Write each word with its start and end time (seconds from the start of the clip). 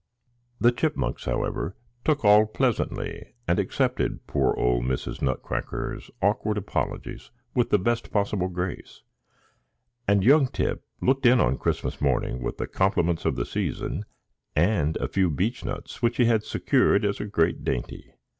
The 0.59 0.71
Chipmunks, 0.71 1.25
however, 1.25 1.75
took 2.03 2.25
all 2.25 2.47
pleasantly, 2.47 3.35
and 3.47 3.59
accepted 3.59 4.25
poor 4.25 4.55
old 4.57 4.85
Mrs. 4.85 5.21
Nutcracker's 5.21 6.09
awkward 6.23 6.57
apologies 6.57 7.29
with 7.53 7.69
the 7.69 7.77
best 7.77 8.09
possible 8.11 8.47
grace; 8.47 9.03
and 10.07 10.23
young 10.23 10.47
Tip 10.47 10.83
looked 11.01 11.27
in 11.27 11.39
on 11.39 11.59
Christmas 11.59 12.01
morning 12.01 12.41
with 12.41 12.57
the 12.57 12.65
compliments 12.65 13.25
of 13.25 13.35
the 13.35 13.45
season 13.45 14.03
and 14.55 14.97
a 14.97 15.07
few 15.07 15.29
beech 15.29 15.63
nuts, 15.63 16.01
which 16.01 16.17
he 16.17 16.25
had 16.25 16.43
secured 16.43 17.05
as 17.05 17.19
a 17.19 17.25
great 17.27 17.63
dainty. 17.63 18.15